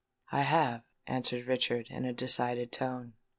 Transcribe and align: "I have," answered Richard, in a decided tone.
"I 0.31 0.41
have," 0.41 0.81
answered 1.05 1.45
Richard, 1.45 1.91
in 1.91 2.05
a 2.05 2.11
decided 2.11 2.71
tone. 2.71 3.13